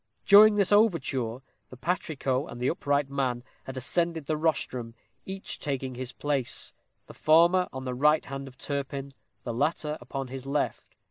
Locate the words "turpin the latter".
8.57-9.99